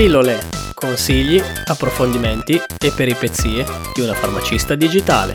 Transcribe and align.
Pillole, 0.00 0.38
consigli, 0.72 1.38
approfondimenti 1.66 2.54
e 2.54 2.90
peripezie 2.96 3.66
di 3.94 4.00
una 4.00 4.14
farmacista 4.14 4.74
digitale. 4.74 5.34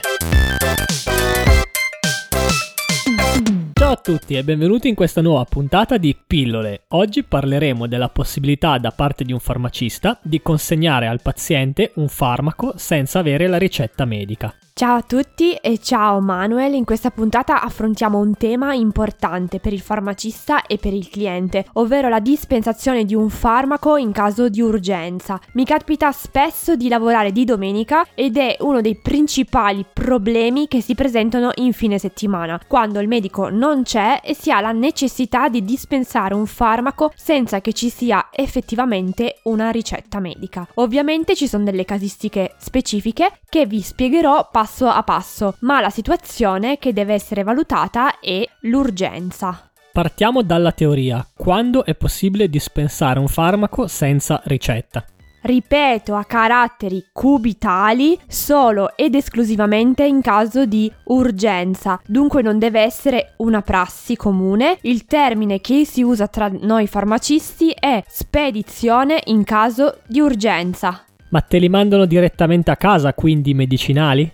Ciao 3.74 3.92
a 3.92 3.96
tutti 3.98 4.34
e 4.34 4.44
benvenuti 4.44 4.88
in 4.88 4.96
questa 4.96 5.22
nuova 5.22 5.46
puntata 5.46 5.98
di 5.98 6.18
Pillole. 6.26 6.86
Oggi 6.88 7.22
parleremo 7.22 7.86
della 7.86 8.10
possibilità 8.10 8.80
da 8.80 8.90
parte 8.90 9.24
di 9.24 9.34
un 9.34 9.40
farmacista 9.40 10.18
di 10.24 10.42
consegnare 10.42 11.06
al 11.06 11.22
paziente 11.22 11.92
un 11.98 12.08
farmaco 12.08 12.74
senza 12.76 13.20
avere 13.20 13.46
la 13.46 13.60
ricetta 13.60 14.04
medica. 14.06 14.52
Ciao 14.78 14.98
a 14.98 15.04
tutti 15.04 15.54
e 15.54 15.80
ciao 15.80 16.20
Manuel, 16.20 16.74
in 16.74 16.84
questa 16.84 17.10
puntata 17.10 17.62
affrontiamo 17.62 18.18
un 18.18 18.36
tema 18.36 18.74
importante 18.74 19.62
per 19.62 19.72
il 19.72 19.80
farmacista 19.80 20.66
e 20.66 20.78
per 20.78 20.92
il 20.92 21.08
cliente, 21.08 21.66
ovvero 21.76 22.10
la 22.10 22.20
dispensazione 22.20 23.06
di 23.06 23.16
un 23.16 23.30
farmaco 23.30 23.96
in 23.96 24.12
caso 24.12 24.50
di 24.50 24.60
urgenza. 24.60 25.40
Mi 25.54 25.64
capita 25.64 26.12
spesso 26.12 26.76
di 26.76 26.90
lavorare 26.90 27.32
di 27.32 27.46
domenica 27.46 28.06
ed 28.14 28.36
è 28.36 28.58
uno 28.60 28.82
dei 28.82 28.98
principali 28.98 29.86
problemi 29.94 30.68
che 30.68 30.82
si 30.82 30.94
presentano 30.94 31.52
in 31.56 31.72
fine 31.72 31.98
settimana, 31.98 32.60
quando 32.68 33.00
il 33.00 33.08
medico 33.08 33.48
non 33.48 33.84
c'è 33.84 34.20
e 34.22 34.36
si 34.36 34.52
ha 34.52 34.60
la 34.60 34.74
necessità 34.74 35.48
di 35.48 35.64
dispensare 35.64 36.34
un 36.34 36.48
farmaco 36.48 37.14
senza 37.16 37.62
che 37.62 37.72
ci 37.72 37.88
sia 37.88 38.28
effettivamente 38.30 39.38
una 39.44 39.70
ricetta 39.70 40.20
medica. 40.20 40.68
Ovviamente 40.74 41.34
ci 41.34 41.48
sono 41.48 41.64
delle 41.64 41.86
casistiche 41.86 42.56
specifiche 42.58 43.40
che 43.48 43.66
vi 43.66 43.80
spiegherò 43.80 44.50
passo 44.52 44.64
a 44.88 45.04
passo, 45.04 45.56
ma 45.60 45.80
la 45.82 45.90
situazione 45.90 46.78
che 46.78 46.94
deve 46.94 47.14
essere 47.14 47.44
valutata 47.44 48.20
è 48.20 48.44
l'urgenza. 48.62 49.70
Partiamo 49.92 50.42
dalla 50.42 50.72
teoria. 50.72 51.26
Quando 51.36 51.86
è 51.86 51.96
possibile 51.96 52.50
dispensare 52.50 53.20
un 53.20 53.28
farmaco 53.28 53.88
senza 53.88 54.42
ricetta? 54.46 55.06
ripeto, 55.46 56.16
a 56.16 56.26
caratteri 56.26 57.06
cubitali 57.14 58.18
solo 58.28 58.96
ed 58.96 59.16
esclusivamente 59.16 60.06
in 60.06 60.22
caso 60.22 60.66
di 60.66 60.92
urgenza. 61.06 62.02
Dunque 62.06 62.42
non 62.42 62.60
deve 62.60 62.82
essere 62.82 63.34
una 63.38 63.62
prassi 63.62 64.16
comune. 64.16 64.78
Il 64.82 65.06
termine 65.06 65.62
che 65.62 65.86
si 65.86 66.02
usa 66.02 66.28
tra 66.28 66.50
noi 66.52 66.88
farmacisti 66.88 67.72
è 67.72 68.04
spedizione 68.08 69.22
in 69.26 69.44
caso 69.44 70.00
di 70.08 70.20
urgenza. 70.20 71.04
Ma 71.30 71.42
te 71.42 71.58
li 71.58 71.70
mandano 71.70 72.06
direttamente 72.06 72.72
a 72.72 72.78
casa, 72.78 73.14
quindi 73.14 73.54
medicinali? 73.54 74.32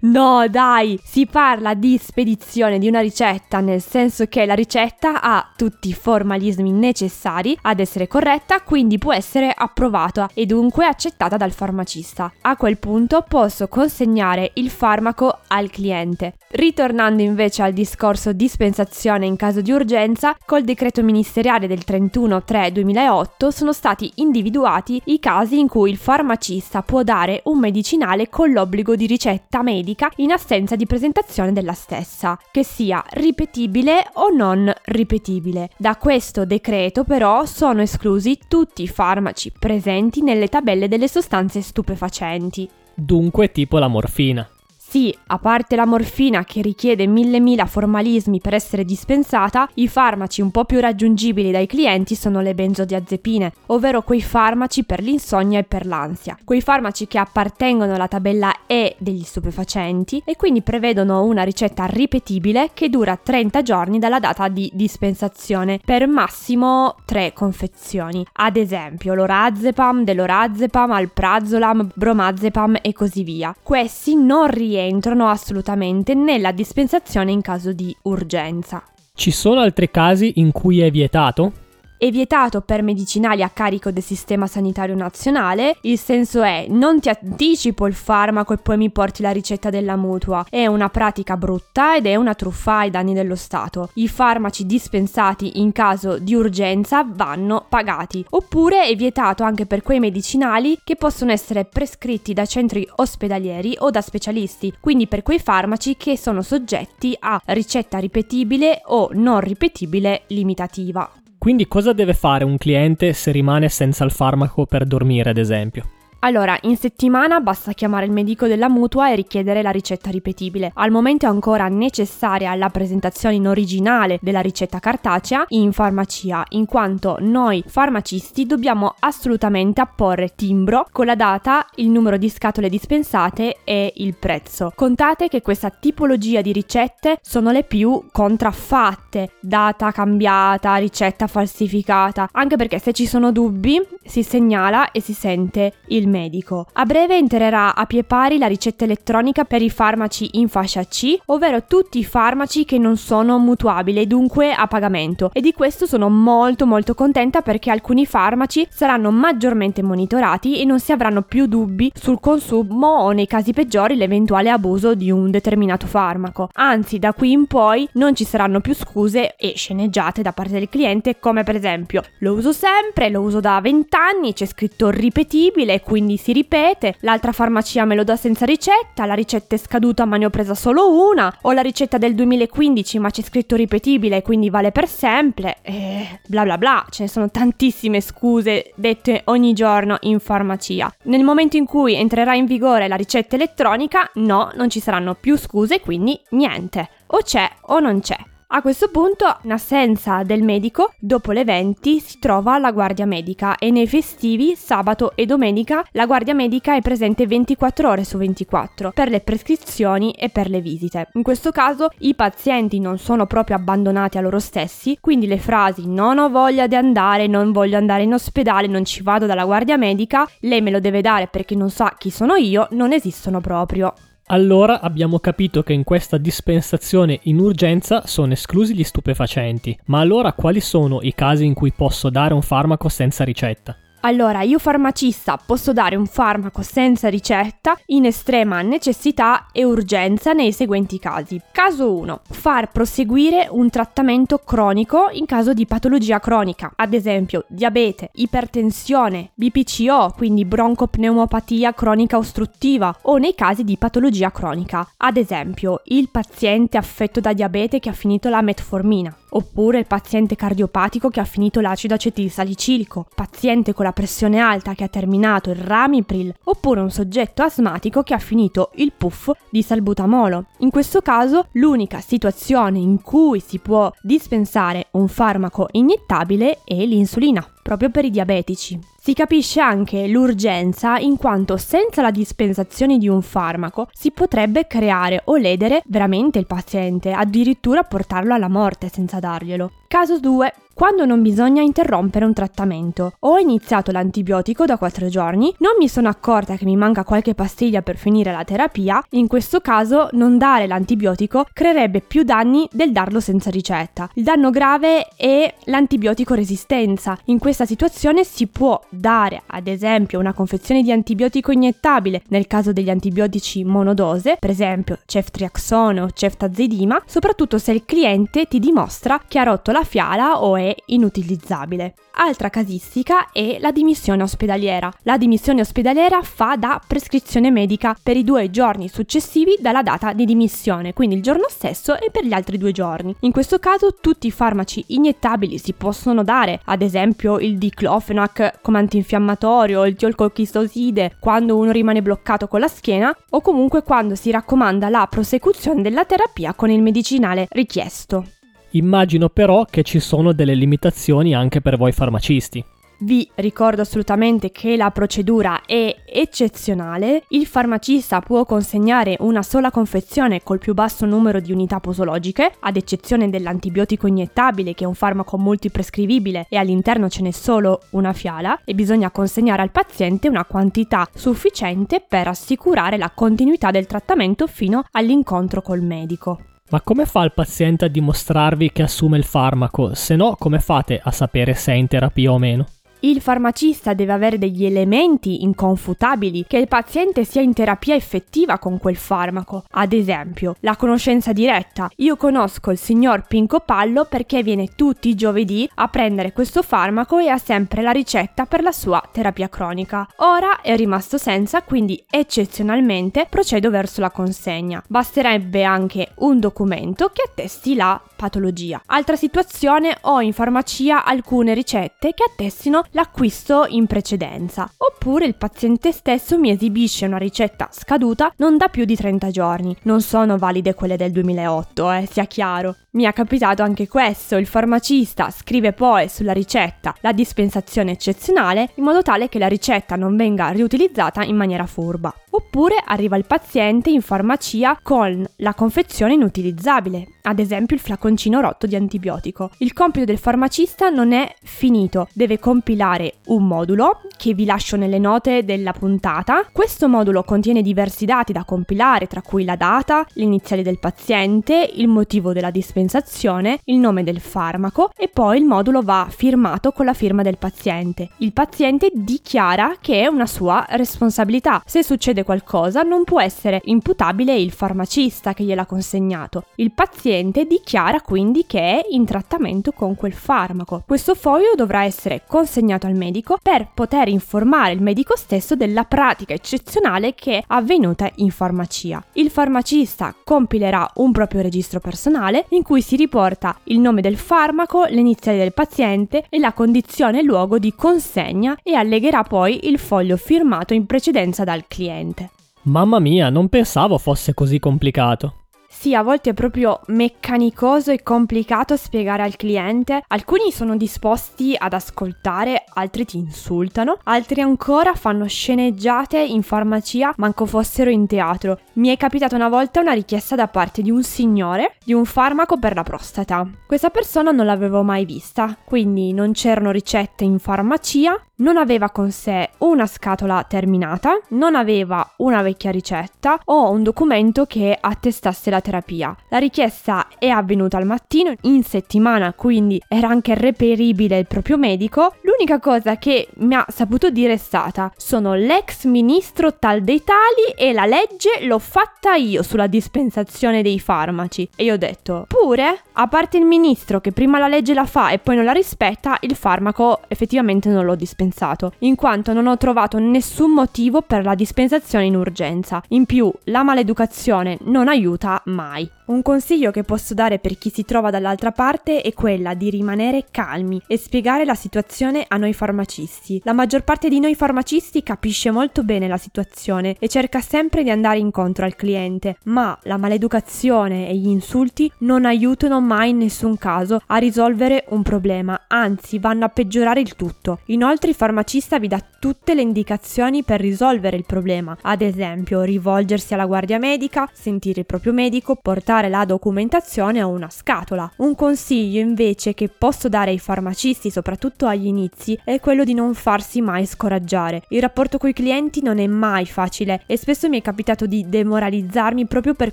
No, 0.00 0.46
dai, 0.48 0.98
si 1.02 1.26
parla 1.26 1.74
di 1.74 1.98
spedizione 1.98 2.78
di 2.78 2.86
una 2.86 3.00
ricetta, 3.00 3.60
nel 3.60 3.82
senso 3.82 4.26
che 4.26 4.46
la 4.46 4.54
ricetta 4.54 5.20
ha 5.20 5.50
tutti 5.56 5.88
i 5.88 5.94
formalismi 5.94 6.70
necessari 6.70 7.58
ad 7.62 7.80
essere 7.80 8.06
corretta, 8.06 8.60
quindi 8.60 8.98
può 8.98 9.12
essere 9.12 9.52
approvata 9.54 10.28
e 10.34 10.46
dunque 10.46 10.86
accettata 10.86 11.36
dal 11.36 11.52
farmacista. 11.52 12.32
A 12.42 12.56
quel 12.56 12.78
punto 12.78 13.24
posso 13.26 13.66
consegnare 13.68 14.52
il 14.54 14.70
farmaco 14.70 15.38
al 15.48 15.70
cliente. 15.70 16.34
Ritornando 16.50 17.22
invece 17.22 17.62
al 17.62 17.72
discorso 17.72 18.32
dispensazione 18.32 19.26
in 19.26 19.36
caso 19.36 19.60
di 19.60 19.72
urgenza, 19.72 20.36
col 20.46 20.62
decreto 20.62 21.02
ministeriale 21.02 21.66
del 21.66 21.82
31-3-2008 21.86 23.48
sono 23.48 23.72
stati 23.72 24.10
individuati 24.16 25.00
i 25.06 25.18
casi 25.18 25.58
in 25.58 25.68
cui 25.68 25.90
il 25.90 25.96
farmacista 25.96 26.82
può 26.82 27.02
dare 27.02 27.42
un 27.44 27.58
medicinale 27.58 28.28
con 28.28 28.52
l'obbligo 28.52 28.94
di 28.96 29.06
ricetta 29.06 29.47
medica 29.62 30.10
in 30.16 30.30
assenza 30.30 30.76
di 30.76 30.86
presentazione 30.86 31.52
della 31.52 31.72
stessa, 31.72 32.38
che 32.50 32.64
sia 32.64 33.02
ripetibile 33.10 34.10
o 34.14 34.30
non 34.30 34.72
ripetibile. 34.84 35.70
Da 35.76 35.96
questo 35.96 36.44
decreto 36.44 37.04
però 37.04 37.44
sono 37.44 37.82
esclusi 37.82 38.38
tutti 38.48 38.82
i 38.82 38.88
farmaci 38.88 39.52
presenti 39.58 40.22
nelle 40.22 40.48
tabelle 40.48 40.88
delle 40.88 41.08
sostanze 41.08 41.60
stupefacenti. 41.62 42.68
Dunque 42.94 43.52
tipo 43.52 43.78
la 43.78 43.88
morfina. 43.88 44.48
Sì, 44.90 45.14
a 45.26 45.38
parte 45.38 45.76
la 45.76 45.84
morfina 45.84 46.44
che 46.44 46.62
richiede 46.62 47.06
mille 47.06 47.40
mila 47.40 47.66
formalismi 47.66 48.40
per 48.40 48.54
essere 48.54 48.86
dispensata, 48.86 49.68
i 49.74 49.86
farmaci 49.86 50.40
un 50.40 50.50
po' 50.50 50.64
più 50.64 50.80
raggiungibili 50.80 51.50
dai 51.50 51.66
clienti 51.66 52.14
sono 52.14 52.40
le 52.40 52.54
benzodiazepine, 52.54 53.52
ovvero 53.66 54.00
quei 54.00 54.22
farmaci 54.22 54.84
per 54.84 55.02
l'insonnia 55.02 55.58
e 55.58 55.64
per 55.64 55.84
l'ansia. 55.84 56.38
Quei 56.42 56.62
farmaci 56.62 57.06
che 57.06 57.18
appartengono 57.18 57.92
alla 57.92 58.08
tabella 58.08 58.50
E 58.66 58.96
degli 58.96 59.24
stupefacenti 59.24 60.22
e 60.24 60.36
quindi 60.36 60.62
prevedono 60.62 61.22
una 61.22 61.42
ricetta 61.42 61.84
ripetibile 61.84 62.70
che 62.72 62.88
dura 62.88 63.14
30 63.22 63.60
giorni 63.60 63.98
dalla 63.98 64.20
data 64.20 64.48
di 64.48 64.70
dispensazione, 64.72 65.80
per 65.84 66.06
massimo 66.06 66.94
3 67.04 67.34
confezioni. 67.34 68.24
Ad 68.32 68.56
esempio, 68.56 69.12
l'orazepam, 69.12 70.02
delorazepam, 70.04 70.92
alprazolam, 70.92 71.90
bromazepam 71.94 72.78
e 72.80 72.94
così 72.94 73.22
via. 73.22 73.54
Questi 73.62 74.14
non 74.14 74.46
rientrano 74.46 74.76
rientrano 74.78 75.28
assolutamente 75.28 76.14
nella 76.14 76.52
dispensazione 76.52 77.32
in 77.32 77.40
caso 77.40 77.72
di 77.72 77.94
urgenza. 78.02 78.84
Ci 79.14 79.32
sono 79.32 79.60
altri 79.60 79.90
casi 79.90 80.34
in 80.36 80.52
cui 80.52 80.80
è 80.80 80.90
vietato? 80.90 81.52
È 82.00 82.12
vietato 82.12 82.60
per 82.60 82.84
medicinali 82.84 83.42
a 83.42 83.48
carico 83.48 83.90
del 83.90 84.04
sistema 84.04 84.46
sanitario 84.46 84.94
nazionale, 84.94 85.78
il 85.80 85.98
senso 85.98 86.42
è 86.42 86.66
non 86.68 87.00
ti 87.00 87.08
anticipo 87.08 87.88
il 87.88 87.94
farmaco 87.94 88.52
e 88.52 88.58
poi 88.58 88.76
mi 88.76 88.88
porti 88.88 89.20
la 89.20 89.32
ricetta 89.32 89.68
della 89.68 89.96
mutua. 89.96 90.46
È 90.48 90.64
una 90.66 90.90
pratica 90.90 91.36
brutta 91.36 91.96
ed 91.96 92.06
è 92.06 92.14
una 92.14 92.36
truffa 92.36 92.76
ai 92.78 92.90
danni 92.90 93.14
dello 93.14 93.34
Stato. 93.34 93.90
I 93.94 94.06
farmaci 94.06 94.64
dispensati 94.64 95.58
in 95.58 95.72
caso 95.72 96.20
di 96.20 96.36
urgenza 96.36 97.04
vanno 97.04 97.66
pagati. 97.68 98.24
Oppure 98.30 98.84
è 98.84 98.94
vietato 98.94 99.42
anche 99.42 99.66
per 99.66 99.82
quei 99.82 99.98
medicinali 99.98 100.78
che 100.84 100.94
possono 100.94 101.32
essere 101.32 101.64
prescritti 101.64 102.32
da 102.32 102.46
centri 102.46 102.88
ospedalieri 102.94 103.74
o 103.76 103.90
da 103.90 104.02
specialisti, 104.02 104.72
quindi 104.78 105.08
per 105.08 105.24
quei 105.24 105.40
farmaci 105.40 105.96
che 105.96 106.16
sono 106.16 106.42
soggetti 106.42 107.16
a 107.18 107.42
ricetta 107.46 107.98
ripetibile 107.98 108.82
o 108.84 109.10
non 109.14 109.40
ripetibile 109.40 110.22
limitativa. 110.28 111.10
Quindi 111.48 111.66
cosa 111.66 111.94
deve 111.94 112.12
fare 112.12 112.44
un 112.44 112.58
cliente 112.58 113.14
se 113.14 113.30
rimane 113.30 113.70
senza 113.70 114.04
il 114.04 114.10
farmaco 114.10 114.66
per 114.66 114.84
dormire, 114.84 115.30
ad 115.30 115.38
esempio? 115.38 115.97
Allora, 116.20 116.58
in 116.62 116.76
settimana 116.76 117.38
basta 117.38 117.72
chiamare 117.72 118.04
il 118.04 118.10
medico 118.10 118.48
della 118.48 118.68
mutua 118.68 119.10
e 119.10 119.14
richiedere 119.14 119.62
la 119.62 119.70
ricetta 119.70 120.10
ripetibile. 120.10 120.72
Al 120.74 120.90
momento 120.90 121.26
è 121.26 121.28
ancora 121.28 121.68
necessaria 121.68 122.54
la 122.56 122.70
presentazione 122.70 123.36
in 123.36 123.46
originale 123.46 124.18
della 124.20 124.40
ricetta 124.40 124.80
cartacea 124.80 125.44
in 125.50 125.72
farmacia, 125.72 126.44
in 126.50 126.66
quanto 126.66 127.18
noi 127.20 127.62
farmacisti 127.64 128.46
dobbiamo 128.46 128.94
assolutamente 128.98 129.80
apporre 129.80 130.32
timbro 130.34 130.88
con 130.90 131.06
la 131.06 131.14
data, 131.14 131.64
il 131.76 131.88
numero 131.88 132.16
di 132.16 132.28
scatole 132.28 132.68
dispensate 132.68 133.58
e 133.62 133.92
il 133.96 134.16
prezzo. 134.16 134.72
Contate 134.74 135.28
che 135.28 135.40
questa 135.40 135.70
tipologia 135.70 136.40
di 136.40 136.50
ricette 136.50 137.18
sono 137.22 137.52
le 137.52 137.62
più 137.62 138.06
contraffatte, 138.10 139.34
data 139.38 139.92
cambiata, 139.92 140.74
ricetta 140.76 141.28
falsificata, 141.28 142.28
anche 142.32 142.56
perché 142.56 142.80
se 142.80 142.92
ci 142.92 143.06
sono 143.06 143.30
dubbi 143.30 143.80
si 144.08 144.22
segnala 144.22 144.90
e 144.90 145.00
si 145.00 145.12
sente 145.12 145.74
il 145.88 146.08
medico. 146.08 146.66
A 146.72 146.84
breve 146.84 147.16
entrerà 147.16 147.74
a 147.74 147.86
pie 147.86 148.04
pari 148.04 148.38
la 148.38 148.46
ricetta 148.46 148.84
elettronica 148.84 149.44
per 149.44 149.62
i 149.62 149.70
farmaci 149.70 150.30
in 150.32 150.48
fascia 150.48 150.84
C, 150.84 151.18
ovvero 151.26 151.64
tutti 151.64 151.98
i 151.98 152.04
farmaci 152.04 152.64
che 152.64 152.78
non 152.78 152.96
sono 152.96 153.38
mutuabili 153.38 154.00
e 154.00 154.06
dunque 154.06 154.52
a 154.52 154.66
pagamento. 154.66 155.30
E 155.32 155.40
di 155.40 155.52
questo 155.52 155.86
sono 155.86 156.08
molto 156.08 156.66
molto 156.66 156.94
contenta 156.94 157.42
perché 157.42 157.70
alcuni 157.70 158.06
farmaci 158.06 158.66
saranno 158.70 159.10
maggiormente 159.10 159.82
monitorati 159.82 160.60
e 160.60 160.64
non 160.64 160.80
si 160.80 160.92
avranno 160.92 161.22
più 161.22 161.46
dubbi 161.46 161.92
sul 161.94 162.20
consumo 162.20 162.86
o 162.86 163.10
nei 163.12 163.26
casi 163.26 163.52
peggiori 163.52 163.96
l'eventuale 163.96 164.50
abuso 164.50 164.94
di 164.94 165.10
un 165.10 165.30
determinato 165.30 165.86
farmaco. 165.86 166.48
Anzi, 166.54 166.98
da 166.98 167.12
qui 167.12 167.32
in 167.32 167.46
poi 167.46 167.88
non 167.92 168.14
ci 168.14 168.24
saranno 168.24 168.60
più 168.60 168.74
scuse 168.74 169.36
e 169.36 169.52
sceneggiate 169.54 170.22
da 170.22 170.32
parte 170.32 170.52
del 170.52 170.68
cliente 170.68 171.18
come 171.18 171.44
per 171.44 171.56
esempio 171.56 172.02
lo 172.20 172.34
uso 172.34 172.52
sempre, 172.52 173.10
lo 173.10 173.20
uso 173.20 173.40
da 173.40 173.60
20 173.60 173.96
anni, 173.96 173.97
c'è 174.32 174.46
scritto 174.46 174.90
ripetibile, 174.90 175.80
quindi 175.80 176.16
si 176.16 176.32
ripete, 176.32 176.94
l'altra 177.00 177.32
farmacia 177.32 177.84
me 177.84 177.96
lo 177.96 178.04
dà 178.04 178.14
senza 178.14 178.44
ricetta, 178.44 179.06
la 179.06 179.14
ricetta 179.14 179.56
è 179.56 179.58
scaduta 179.58 180.04
ma 180.04 180.16
ne 180.16 180.26
ho 180.26 180.30
presa 180.30 180.54
solo 180.54 181.08
una, 181.10 181.36
o 181.42 181.52
la 181.52 181.62
ricetta 181.62 181.98
del 181.98 182.14
2015 182.14 182.98
ma 183.00 183.10
c'è 183.10 183.22
scritto 183.22 183.56
ripetibile 183.56 184.22
quindi 184.22 184.50
vale 184.50 184.70
per 184.70 184.86
sempre, 184.86 185.58
e 185.62 186.20
bla 186.26 186.44
bla 186.44 186.58
bla, 186.58 186.86
ce 186.90 187.02
ne 187.02 187.08
sono 187.08 187.28
tantissime 187.28 188.00
scuse 188.00 188.72
dette 188.76 189.22
ogni 189.24 189.52
giorno 189.52 189.96
in 190.02 190.20
farmacia. 190.20 190.94
Nel 191.04 191.24
momento 191.24 191.56
in 191.56 191.66
cui 191.66 191.94
entrerà 191.94 192.34
in 192.34 192.46
vigore 192.46 192.86
la 192.86 192.96
ricetta 192.96 193.34
elettronica, 193.34 194.08
no, 194.14 194.52
non 194.54 194.70
ci 194.70 194.78
saranno 194.78 195.14
più 195.14 195.36
scuse, 195.36 195.80
quindi 195.80 196.20
niente, 196.30 196.88
o 197.06 197.18
c'è 197.18 197.50
o 197.62 197.80
non 197.80 198.00
c'è. 198.00 198.16
A 198.50 198.62
questo 198.62 198.88
punto, 198.88 199.26
in 199.42 199.52
assenza 199.52 200.22
del 200.22 200.42
medico, 200.42 200.94
dopo 200.98 201.32
le 201.32 201.44
20 201.44 202.00
si 202.00 202.18
trova 202.18 202.56
la 202.56 202.72
guardia 202.72 203.04
medica 203.04 203.56
e 203.58 203.70
nei 203.70 203.86
festivi, 203.86 204.54
sabato 204.56 205.12
e 205.14 205.26
domenica, 205.26 205.84
la 205.92 206.06
guardia 206.06 206.32
medica 206.32 206.74
è 206.74 206.80
presente 206.80 207.26
24 207.26 207.90
ore 207.90 208.04
su 208.04 208.16
24 208.16 208.92
per 208.92 209.10
le 209.10 209.20
prescrizioni 209.20 210.12
e 210.12 210.30
per 210.30 210.48
le 210.48 210.62
visite. 210.62 211.10
In 211.12 211.22
questo 211.22 211.50
caso 211.50 211.90
i 211.98 212.14
pazienti 212.14 212.80
non 212.80 212.96
sono 212.96 213.26
proprio 213.26 213.56
abbandonati 213.56 214.16
a 214.16 214.22
loro 214.22 214.38
stessi, 214.38 214.96
quindi 214.98 215.26
le 215.26 215.38
frasi 215.38 215.86
non 215.86 216.16
ho 216.16 216.30
voglia 216.30 216.66
di 216.66 216.74
andare, 216.74 217.26
non 217.26 217.52
voglio 217.52 217.76
andare 217.76 218.04
in 218.04 218.14
ospedale, 218.14 218.66
non 218.66 218.86
ci 218.86 219.02
vado 219.02 219.26
dalla 219.26 219.44
guardia 219.44 219.76
medica, 219.76 220.26
lei 220.40 220.62
me 220.62 220.70
lo 220.70 220.80
deve 220.80 221.02
dare 221.02 221.26
perché 221.26 221.54
non 221.54 221.68
sa 221.68 221.96
chi 221.98 222.08
sono 222.08 222.34
io, 222.36 222.66
non 222.70 222.94
esistono 222.94 223.42
proprio. 223.42 223.92
Allora 224.30 224.82
abbiamo 224.82 225.20
capito 225.20 225.62
che 225.62 225.72
in 225.72 225.84
questa 225.84 226.18
dispensazione 226.18 227.18
in 227.22 227.38
urgenza 227.38 228.06
sono 228.06 228.34
esclusi 228.34 228.74
gli 228.74 228.84
stupefacenti, 228.84 229.78
ma 229.86 230.00
allora 230.00 230.34
quali 230.34 230.60
sono 230.60 231.00
i 231.00 231.14
casi 231.14 231.46
in 231.46 231.54
cui 231.54 231.72
posso 231.72 232.10
dare 232.10 232.34
un 232.34 232.42
farmaco 232.42 232.90
senza 232.90 233.24
ricetta? 233.24 233.74
Allora, 234.00 234.42
io 234.42 234.58
farmacista 234.58 235.36
posso 235.44 235.72
dare 235.72 235.96
un 235.96 236.06
farmaco 236.06 236.62
senza 236.62 237.08
ricetta 237.08 237.76
in 237.86 238.04
estrema 238.04 238.62
necessità 238.62 239.48
e 239.50 239.64
urgenza 239.64 240.32
nei 240.32 240.52
seguenti 240.52 241.00
casi. 241.00 241.40
Caso 241.50 241.92
1. 241.96 242.20
Far 242.30 242.70
proseguire 242.70 243.48
un 243.50 243.68
trattamento 243.70 244.38
cronico 244.38 245.08
in 245.10 245.26
caso 245.26 245.52
di 245.52 245.66
patologia 245.66 246.20
cronica, 246.20 246.72
ad 246.76 246.94
esempio 246.94 247.44
diabete, 247.48 248.10
ipertensione, 248.14 249.30
BPCO, 249.34 250.14
quindi 250.16 250.44
broncopneumopatia 250.44 251.74
cronica 251.74 252.18
ostruttiva 252.18 252.96
o 253.02 253.16
nei 253.16 253.34
casi 253.34 253.64
di 253.64 253.76
patologia 253.76 254.30
cronica, 254.30 254.88
ad 254.96 255.16
esempio 255.16 255.80
il 255.86 256.08
paziente 256.08 256.78
affetto 256.78 257.18
da 257.18 257.32
diabete 257.32 257.80
che 257.80 257.88
ha 257.88 257.92
finito 257.92 258.28
la 258.28 258.42
metformina 258.42 259.14
oppure 259.30 259.78
il 259.78 259.86
paziente 259.86 260.36
cardiopatico 260.36 261.08
che 261.08 261.20
ha 261.20 261.24
finito 261.24 261.60
l'acido 261.60 261.94
acetilsalicilico, 261.94 263.06
paziente 263.14 263.72
con 263.72 263.84
la 263.84 263.92
pressione 263.92 264.38
alta 264.38 264.74
che 264.74 264.84
ha 264.84 264.88
terminato 264.88 265.50
il 265.50 265.56
Ramipril, 265.56 266.34
oppure 266.44 266.80
un 266.80 266.90
soggetto 266.90 267.42
asmatico 267.42 268.02
che 268.02 268.14
ha 268.14 268.18
finito 268.18 268.70
il 268.76 268.92
puff 268.96 269.30
di 269.50 269.62
salbutamolo. 269.62 270.46
In 270.58 270.70
questo 270.70 271.00
caso 271.00 271.46
l'unica 271.52 272.00
situazione 272.00 272.78
in 272.78 273.02
cui 273.02 273.40
si 273.40 273.58
può 273.58 273.92
dispensare 274.02 274.88
un 274.92 275.08
farmaco 275.08 275.68
iniettabile 275.72 276.60
è 276.64 276.84
l'insulina, 276.84 277.46
proprio 277.68 277.90
per 277.90 278.06
i 278.06 278.10
diabetici. 278.10 278.78
Si 278.98 279.12
capisce 279.12 279.60
anche 279.60 280.06
l'urgenza 280.06 280.96
in 280.96 281.18
quanto 281.18 281.58
senza 281.58 282.00
la 282.00 282.10
dispensazione 282.10 282.96
di 282.96 283.08
un 283.08 283.20
farmaco 283.20 283.90
si 283.92 284.10
potrebbe 284.10 284.66
creare 284.66 285.20
o 285.26 285.36
ledere 285.36 285.82
veramente 285.84 286.38
il 286.38 286.46
paziente, 286.46 287.12
addirittura 287.12 287.82
portarlo 287.82 288.32
alla 288.32 288.48
morte 288.48 288.88
senza 288.88 289.18
darglielo. 289.18 289.70
Caso 289.88 290.20
2 290.20 290.52
quando 290.78 291.04
non 291.04 291.22
bisogna 291.22 291.60
interrompere 291.60 292.24
un 292.24 292.32
trattamento. 292.32 293.14
Ho 293.20 293.36
iniziato 293.36 293.90
l'antibiotico 293.90 294.64
da 294.64 294.78
4 294.78 295.08
giorni, 295.08 295.52
non 295.58 295.72
mi 295.76 295.88
sono 295.88 296.08
accorta 296.08 296.54
che 296.54 296.64
mi 296.64 296.76
manca 296.76 297.02
qualche 297.02 297.34
pastiglia 297.34 297.82
per 297.82 297.96
finire 297.96 298.30
la 298.30 298.44
terapia, 298.44 299.02
in 299.10 299.26
questo 299.26 299.58
caso 299.58 300.08
non 300.12 300.38
dare 300.38 300.68
l'antibiotico 300.68 301.48
creerebbe 301.52 302.00
più 302.00 302.22
danni 302.22 302.68
del 302.70 302.92
darlo 302.92 303.18
senza 303.18 303.50
ricetta. 303.50 304.08
Il 304.14 304.22
danno 304.22 304.50
grave 304.50 305.08
è 305.16 305.52
l'antibiotico 305.64 306.34
resistenza. 306.34 307.18
In 307.24 307.40
questa 307.40 307.66
situazione 307.66 308.22
si 308.22 308.46
può 308.46 308.80
dare 308.88 309.42
ad 309.46 309.66
esempio 309.66 310.20
una 310.20 310.32
confezione 310.32 310.84
di 310.84 310.92
antibiotico 310.92 311.50
iniettabile 311.50 312.22
nel 312.28 312.46
caso 312.46 312.72
degli 312.72 312.88
antibiotici 312.88 313.64
monodose, 313.64 314.36
per 314.38 314.50
esempio 314.50 315.00
ceftriaxone 315.04 316.02
o 316.02 316.10
ceftazidima, 316.12 317.02
soprattutto 317.04 317.58
se 317.58 317.72
il 317.72 317.84
cliente 317.84 318.44
ti 318.44 318.60
dimostra 318.60 319.20
che 319.26 319.40
ha 319.40 319.42
rotto 319.42 319.72
la 319.72 319.77
fiala 319.84 320.42
o 320.42 320.56
è 320.56 320.74
inutilizzabile. 320.86 321.94
Altra 322.20 322.50
casistica 322.50 323.30
è 323.30 323.58
la 323.60 323.70
dimissione 323.70 324.22
ospedaliera. 324.22 324.92
La 325.02 325.16
dimissione 325.16 325.60
ospedaliera 325.60 326.20
fa 326.22 326.56
da 326.56 326.80
prescrizione 326.84 327.50
medica 327.50 327.96
per 328.02 328.16
i 328.16 328.24
due 328.24 328.50
giorni 328.50 328.88
successivi 328.88 329.56
dalla 329.60 329.82
data 329.82 330.12
di 330.12 330.24
dimissione, 330.24 330.92
quindi 330.92 331.14
il 331.14 331.22
giorno 331.22 331.46
stesso 331.48 331.98
e 331.98 332.10
per 332.10 332.24
gli 332.24 332.32
altri 332.32 332.58
due 332.58 332.72
giorni. 332.72 333.14
In 333.20 333.32
questo 333.32 333.58
caso 333.58 333.94
tutti 334.00 334.26
i 334.26 334.32
farmaci 334.32 334.84
iniettabili 334.88 335.58
si 335.58 335.74
possono 335.74 336.24
dare, 336.24 336.60
ad 336.64 336.82
esempio 336.82 337.38
il 337.38 337.56
diclofenac 337.56 338.60
come 338.62 338.78
antinfiammatorio, 338.78 339.84
il 339.84 339.94
tiolcocistoside 339.94 341.16
quando 341.20 341.56
uno 341.56 341.70
rimane 341.70 342.02
bloccato 342.02 342.48
con 342.48 342.60
la 342.60 342.68
schiena 342.68 343.16
o 343.30 343.40
comunque 343.40 343.82
quando 343.82 344.14
si 344.14 344.30
raccomanda 344.30 344.88
la 344.88 345.06
prosecuzione 345.08 345.82
della 345.82 346.04
terapia 346.04 346.54
con 346.54 346.70
il 346.70 346.82
medicinale 346.82 347.46
richiesto. 347.50 348.24
Immagino 348.70 349.28
però 349.28 349.64
che 349.64 349.82
ci 349.82 350.00
sono 350.00 350.32
delle 350.32 350.54
limitazioni 350.54 351.34
anche 351.34 351.60
per 351.60 351.76
voi 351.76 351.92
farmacisti. 351.92 352.64
Vi 353.00 353.30
ricordo 353.36 353.82
assolutamente 353.82 354.50
che 354.50 354.76
la 354.76 354.90
procedura 354.90 355.62
è 355.64 355.94
eccezionale, 356.04 357.22
il 357.28 357.46
farmacista 357.46 358.20
può 358.20 358.44
consegnare 358.44 359.16
una 359.20 359.42
sola 359.42 359.70
confezione 359.70 360.42
col 360.42 360.58
più 360.58 360.74
basso 360.74 361.06
numero 361.06 361.38
di 361.38 361.52
unità 361.52 361.78
posologiche, 361.78 362.50
ad 362.58 362.76
eccezione 362.76 363.30
dell'antibiotico 363.30 364.08
iniettabile 364.08 364.74
che 364.74 364.82
è 364.82 364.86
un 364.88 364.94
farmaco 364.94 365.38
multiprescrivibile 365.38 366.46
e 366.48 366.56
all'interno 366.56 367.08
ce 367.08 367.22
n'è 367.22 367.30
solo 367.30 367.82
una 367.90 368.12
fiala 368.12 368.62
e 368.64 368.74
bisogna 368.74 369.12
consegnare 369.12 369.62
al 369.62 369.70
paziente 369.70 370.28
una 370.28 370.44
quantità 370.44 371.08
sufficiente 371.14 372.04
per 372.06 372.26
assicurare 372.26 372.98
la 372.98 373.12
continuità 373.14 373.70
del 373.70 373.86
trattamento 373.86 374.48
fino 374.48 374.82
all'incontro 374.90 375.62
col 375.62 375.82
medico. 375.82 376.47
Ma 376.70 376.82
come 376.82 377.06
fa 377.06 377.24
il 377.24 377.32
paziente 377.32 377.86
a 377.86 377.88
dimostrarvi 377.88 378.72
che 378.72 378.82
assume 378.82 379.16
il 379.16 379.24
farmaco? 379.24 379.94
Se 379.94 380.16
no, 380.16 380.36
come 380.38 380.58
fate 380.58 381.00
a 381.02 381.10
sapere 381.10 381.54
se 381.54 381.72
è 381.72 381.76
in 381.76 381.86
terapia 381.86 382.30
o 382.30 382.38
meno? 382.38 382.66
Il 383.00 383.20
farmacista 383.20 383.94
deve 383.94 384.12
avere 384.12 384.38
degli 384.38 384.64
elementi 384.64 385.44
inconfutabili 385.44 386.44
che 386.48 386.58
il 386.58 386.66
paziente 386.66 387.24
sia 387.24 387.40
in 387.40 387.52
terapia 387.52 387.94
effettiva 387.94 388.58
con 388.58 388.78
quel 388.78 388.96
farmaco. 388.96 389.62
Ad 389.70 389.92
esempio, 389.92 390.56
la 390.60 390.74
conoscenza 390.74 391.32
diretta. 391.32 391.88
Io 391.96 392.16
conosco 392.16 392.72
il 392.72 392.78
signor 392.78 393.24
Pinco 393.28 393.60
Pallo 393.60 394.04
perché 394.04 394.42
viene 394.42 394.70
tutti 394.74 395.10
i 395.10 395.14
giovedì 395.14 395.68
a 395.76 395.86
prendere 395.86 396.32
questo 396.32 396.62
farmaco 396.62 397.18
e 397.18 397.28
ha 397.28 397.38
sempre 397.38 397.82
la 397.82 397.92
ricetta 397.92 398.46
per 398.46 398.62
la 398.62 398.72
sua 398.72 399.00
terapia 399.12 399.48
cronica. 399.48 400.04
Ora 400.16 400.60
è 400.60 400.74
rimasto 400.74 401.18
senza, 401.18 401.62
quindi 401.62 402.04
eccezionalmente 402.10 403.28
procedo 403.30 403.70
verso 403.70 404.00
la 404.00 404.10
consegna. 404.10 404.82
Basterebbe 404.88 405.62
anche 405.62 406.14
un 406.16 406.40
documento 406.40 407.10
che 407.12 407.22
attesti 407.24 407.76
la 407.76 408.00
patologia. 408.16 408.82
Altra 408.86 409.14
situazione, 409.14 409.96
ho 410.00 410.20
in 410.20 410.32
farmacia 410.32 411.04
alcune 411.04 411.54
ricette 411.54 412.12
che 412.12 412.24
attestino 412.26 412.86
l'acquisto 412.92 413.66
in 413.68 413.86
precedenza. 413.86 414.70
Oppure 414.76 415.26
il 415.26 415.36
paziente 415.36 415.92
stesso 415.92 416.38
mi 416.38 416.50
esibisce 416.50 417.06
una 417.06 417.18
ricetta 417.18 417.68
scaduta 417.70 418.32
non 418.36 418.56
da 418.56 418.68
più 418.68 418.84
di 418.84 418.96
30 418.96 419.30
giorni. 419.30 419.76
Non 419.82 420.00
sono 420.00 420.38
valide 420.38 420.74
quelle 420.74 420.96
del 420.96 421.12
2008, 421.12 421.90
eh, 421.90 422.08
sia 422.10 422.24
chiaro. 422.24 422.76
Mi 422.92 423.04
è 423.04 423.12
capitato 423.12 423.62
anche 423.62 423.86
questo, 423.86 424.36
il 424.36 424.46
farmacista 424.46 425.30
scrive 425.30 425.72
poi 425.72 426.08
sulla 426.08 426.32
ricetta 426.32 426.94
la 427.00 427.12
dispensazione 427.12 427.92
eccezionale 427.92 428.70
in 428.74 428.84
modo 428.84 429.02
tale 429.02 429.28
che 429.28 429.38
la 429.38 429.46
ricetta 429.46 429.94
non 429.94 430.16
venga 430.16 430.48
riutilizzata 430.48 431.22
in 431.22 431.36
maniera 431.36 431.66
furba. 431.66 432.12
Oppure 432.38 432.80
arriva 432.84 433.16
il 433.16 433.26
paziente 433.26 433.90
in 433.90 434.00
farmacia 434.00 434.78
con 434.80 435.26
la 435.38 435.54
confezione 435.54 436.12
inutilizzabile, 436.14 437.14
ad 437.22 437.40
esempio 437.40 437.74
il 437.74 437.82
flaconcino 437.82 438.40
rotto 438.40 438.68
di 438.68 438.76
antibiotico. 438.76 439.50
Il 439.58 439.72
compito 439.72 440.04
del 440.04 440.18
farmacista 440.18 440.88
non 440.88 441.10
è 441.10 441.34
finito, 441.42 442.06
deve 442.12 442.38
compilare 442.38 443.14
un 443.26 443.44
modulo 443.44 444.02
che 444.16 444.34
vi 444.34 444.44
lascio 444.44 444.76
nelle 444.76 445.00
note 445.00 445.44
della 445.44 445.72
puntata. 445.72 446.46
Questo 446.52 446.86
modulo 446.86 447.24
contiene 447.24 447.60
diversi 447.60 448.04
dati 448.04 448.32
da 448.32 448.44
compilare, 448.44 449.08
tra 449.08 449.20
cui 449.20 449.44
la 449.44 449.56
data, 449.56 450.06
l'iniziale 450.12 450.62
del 450.62 450.78
paziente, 450.78 451.68
il 451.74 451.88
motivo 451.88 452.32
della 452.32 452.52
dispensazione, 452.52 453.58
il 453.64 453.78
nome 453.78 454.04
del 454.04 454.20
farmaco 454.20 454.92
e 454.96 455.08
poi 455.08 455.38
il 455.38 455.44
modulo 455.44 455.82
va 455.82 456.06
firmato 456.08 456.70
con 456.70 456.86
la 456.86 456.94
firma 456.94 457.22
del 457.22 457.36
paziente. 457.36 458.10
Il 458.18 458.32
paziente 458.32 458.90
dichiara 458.94 459.74
che 459.80 460.02
è 460.02 460.06
una 460.06 460.26
sua 460.26 460.64
responsabilità. 460.70 461.62
Se 461.66 461.82
succede 461.82 462.26
qualcosa 462.28 462.82
non 462.82 463.04
può 463.04 463.22
essere 463.22 463.62
imputabile 463.64 464.36
il 464.36 464.52
farmacista 464.52 465.32
che 465.32 465.44
gliel'ha 465.44 465.64
consegnato. 465.64 466.44
Il 466.56 466.72
paziente 466.72 467.46
dichiara 467.46 468.02
quindi 468.02 468.44
che 468.46 468.60
è 468.60 468.86
in 468.90 469.06
trattamento 469.06 469.72
con 469.72 469.94
quel 469.94 470.12
farmaco. 470.12 470.82
Questo 470.86 471.14
foglio 471.14 471.54
dovrà 471.56 471.84
essere 471.84 472.24
consegnato 472.26 472.86
al 472.86 472.96
medico 472.96 473.38
per 473.40 473.68
poter 473.72 474.08
informare 474.08 474.74
il 474.74 474.82
medico 474.82 475.16
stesso 475.16 475.56
della 475.56 475.84
pratica 475.84 476.34
eccezionale 476.34 477.14
che 477.14 477.38
è 477.38 477.44
avvenuta 477.46 478.10
in 478.16 478.30
farmacia. 478.30 479.02
Il 479.14 479.30
farmacista 479.30 480.14
compilerà 480.22 480.86
un 480.96 481.12
proprio 481.12 481.40
registro 481.40 481.80
personale 481.80 482.44
in 482.50 482.62
cui 482.62 482.82
si 482.82 482.96
riporta 482.96 483.58
il 483.64 483.80
nome 483.80 484.02
del 484.02 484.18
farmaco, 484.18 484.84
l'iniziale 484.84 485.38
del 485.38 485.54
paziente 485.54 486.26
e 486.28 486.38
la 486.38 486.52
condizione 486.52 487.20
e 487.20 487.22
luogo 487.22 487.58
di 487.58 487.72
consegna 487.74 488.54
e 488.62 488.74
allegherà 488.74 489.22
poi 489.22 489.66
il 489.66 489.78
foglio 489.78 490.18
firmato 490.18 490.74
in 490.74 490.84
precedenza 490.84 491.42
dal 491.42 491.64
cliente. 491.66 492.16
Mamma 492.62 492.98
mia, 492.98 493.30
non 493.30 493.48
pensavo 493.48 493.98
fosse 493.98 494.34
così 494.34 494.58
complicato. 494.58 495.34
Sì, 495.70 495.94
a 495.94 496.02
volte 496.02 496.30
è 496.30 496.34
proprio 496.34 496.80
meccanicoso 496.86 497.92
e 497.92 498.02
complicato 498.02 498.76
spiegare 498.76 499.22
al 499.22 499.36
cliente. 499.36 500.02
Alcuni 500.08 500.50
sono 500.50 500.76
disposti 500.76 501.54
ad 501.56 501.72
ascoltare, 501.72 502.64
altri 502.74 503.04
ti 503.04 503.18
insultano, 503.18 503.98
altri 504.04 504.40
ancora 504.40 504.94
fanno 504.94 505.26
sceneggiate 505.26 506.18
in 506.18 506.42
farmacia 506.42 507.12
manco 507.18 507.46
fossero 507.46 507.90
in 507.90 508.06
teatro. 508.08 508.58
Mi 508.74 508.88
è 508.88 508.96
capitata 508.96 509.36
una 509.36 509.48
volta 509.48 509.80
una 509.80 509.92
richiesta 509.92 510.34
da 510.34 510.48
parte 510.48 510.82
di 510.82 510.90
un 510.90 511.04
signore 511.04 511.76
di 511.84 511.92
un 511.92 512.06
farmaco 512.06 512.58
per 512.58 512.74
la 512.74 512.82
prostata. 512.82 513.48
Questa 513.66 513.90
persona 513.90 514.32
non 514.32 514.46
l'avevo 514.46 514.82
mai 514.82 515.04
vista, 515.04 515.56
quindi 515.64 516.12
non 516.12 516.32
c'erano 516.32 516.72
ricette 516.72 517.22
in 517.22 517.38
farmacia, 517.38 518.20
non 518.38 518.56
aveva 518.56 518.90
con 518.90 519.10
sé 519.10 519.50
una 519.58 519.86
scatola 519.86 520.44
terminata, 520.44 521.18
non 521.30 521.54
aveva 521.54 522.08
una 522.18 522.42
vecchia 522.42 522.70
ricetta 522.70 523.40
o 523.44 523.70
un 523.70 523.82
documento 523.82 524.44
che 524.46 524.76
attestasse 524.80 525.50
la 525.50 525.60
terapia. 525.60 526.16
La 526.28 526.38
richiesta 526.38 527.08
è 527.18 527.28
avvenuta 527.28 527.78
al 527.78 527.86
mattino, 527.86 528.32
in 528.42 528.62
settimana, 528.62 529.32
quindi 529.32 529.82
era 529.88 530.08
anche 530.08 530.34
reperibile 530.34 531.18
il 531.18 531.26
proprio 531.26 531.56
medico. 531.56 532.14
L'unica 532.22 532.60
cosa 532.60 532.96
che 532.96 533.28
mi 533.38 533.54
ha 533.54 533.64
saputo 533.68 534.10
dire 534.10 534.34
è 534.34 534.36
stata: 534.38 534.92
sono 534.96 535.34
l'ex 535.34 535.84
ministro 535.84 536.58
tal 536.58 536.82
dei 536.82 537.02
tali 537.02 537.54
e 537.56 537.72
la 537.72 537.86
legge 537.86 538.44
l'ho 538.44 538.58
fatta 538.58 539.14
io 539.14 539.42
sulla 539.42 539.66
dispensazione 539.66 540.62
dei 540.62 540.78
farmaci. 540.78 541.48
E 541.56 541.64
io 541.64 541.74
ho 541.74 541.78
detto: 541.78 542.26
pure, 542.28 542.82
a 542.92 543.08
parte 543.08 543.38
il 543.38 543.44
ministro 543.44 544.00
che 544.00 544.12
prima 544.12 544.38
la 544.38 544.48
legge 544.48 544.74
la 544.74 544.86
fa 544.86 545.10
e 545.10 545.18
poi 545.18 545.34
non 545.36 545.44
la 545.44 545.52
rispetta, 545.52 546.18
il 546.20 546.36
farmaco 546.36 547.00
effettivamente 547.08 547.68
non 547.68 547.84
l'ho 547.84 547.94
dispensato 547.94 548.26
dispensato, 548.28 548.72
in 548.80 548.94
quanto 548.94 549.32
non 549.32 549.46
ho 549.46 549.56
trovato 549.56 549.98
nessun 549.98 550.52
motivo 550.52 551.02
per 551.02 551.24
la 551.24 551.34
dispensazione 551.34 552.04
in 552.04 552.16
urgenza. 552.16 552.82
In 552.88 553.06
più, 553.06 553.32
la 553.44 553.62
maleducazione 553.62 554.58
non 554.62 554.88
aiuta 554.88 555.42
mai. 555.46 555.97
Un 556.08 556.22
consiglio 556.22 556.70
che 556.70 556.84
posso 556.84 557.12
dare 557.12 557.38
per 557.38 557.58
chi 557.58 557.68
si 557.68 557.84
trova 557.84 558.08
dall'altra 558.08 558.50
parte 558.50 559.02
è 559.02 559.12
quella 559.12 559.52
di 559.52 559.68
rimanere 559.68 560.24
calmi 560.30 560.80
e 560.86 560.96
spiegare 560.96 561.44
la 561.44 561.54
situazione 561.54 562.24
a 562.26 562.38
noi 562.38 562.54
farmacisti. 562.54 563.42
La 563.44 563.52
maggior 563.52 563.84
parte 563.84 564.08
di 564.08 564.18
noi 564.18 564.34
farmacisti 564.34 565.02
capisce 565.02 565.50
molto 565.50 565.84
bene 565.84 566.08
la 566.08 566.16
situazione 566.16 566.96
e 566.98 567.08
cerca 567.08 567.42
sempre 567.42 567.82
di 567.82 567.90
andare 567.90 568.20
incontro 568.20 568.64
al 568.64 568.74
cliente, 568.74 569.36
ma 569.44 569.78
la 569.82 569.98
maleducazione 569.98 571.10
e 571.10 571.14
gli 571.14 571.28
insulti 571.28 571.92
non 571.98 572.24
aiutano 572.24 572.80
mai 572.80 573.10
in 573.10 573.18
nessun 573.18 573.58
caso 573.58 574.00
a 574.06 574.16
risolvere 574.16 574.86
un 574.88 575.02
problema, 575.02 575.64
anzi 575.68 576.18
vanno 576.18 576.46
a 576.46 576.48
peggiorare 576.48 577.00
il 577.00 577.16
tutto. 577.16 577.60
Inoltre 577.66 578.08
il 578.08 578.16
farmacista 578.16 578.78
vi 578.78 578.88
dà 578.88 579.04
tutte 579.18 579.52
le 579.52 579.60
indicazioni 579.60 580.42
per 580.42 580.58
risolvere 580.58 581.18
il 581.18 581.26
problema, 581.26 581.76
ad 581.82 582.00
esempio 582.00 582.62
rivolgersi 582.62 583.34
alla 583.34 583.44
guardia 583.44 583.78
medica, 583.78 584.26
sentire 584.32 584.80
il 584.80 584.86
proprio 584.86 585.12
medico, 585.12 585.54
portare 585.54 585.96
portare 585.98 586.08
la 586.08 586.24
documentazione 586.24 587.20
a 587.20 587.26
una 587.26 587.50
scatola. 587.50 588.10
Un 588.16 588.34
consiglio 588.34 589.00
invece 589.00 589.54
che 589.54 589.68
posso 589.68 590.08
dare 590.08 590.30
ai 590.30 590.38
farmacisti, 590.38 591.10
soprattutto 591.10 591.66
agli 591.66 591.86
inizi, 591.86 592.38
è 592.44 592.60
quello 592.60 592.84
di 592.84 592.94
non 592.94 593.14
farsi 593.14 593.60
mai 593.60 593.86
scoraggiare. 593.86 594.62
Il 594.68 594.80
rapporto 594.80 595.18
con 595.18 595.28
i 595.28 595.32
clienti 595.32 595.82
non 595.82 595.98
è 595.98 596.06
mai 596.06 596.46
facile 596.46 597.02
e 597.06 597.16
spesso 597.16 597.48
mi 597.48 597.58
è 597.58 597.62
capitato 597.62 598.06
di 598.06 598.28
demoralizzarmi 598.28 599.26
proprio 599.26 599.54
per 599.54 599.72